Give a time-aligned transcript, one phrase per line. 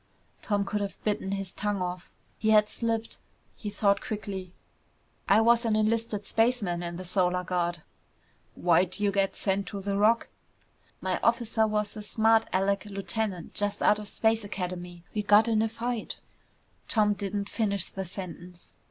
[0.41, 2.11] Tom could have bitten his tongue off.
[2.39, 3.19] He had slipped.
[3.55, 4.51] He thought quickly.
[5.29, 7.83] "I was an enlisted spaceman in the Solar Guard."
[8.55, 10.29] "Why'd you get sent to the Rock?"
[11.01, 15.03] "My officer was a smart alec lieutenant just out of Space Academy.
[15.13, 16.17] We got in a fight"
[16.89, 18.73] Tom didn't finish the sentence.